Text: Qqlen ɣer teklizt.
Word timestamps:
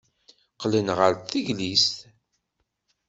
Qqlen 0.53 0.87
ɣer 0.97 1.11
teklizt. 1.29 1.97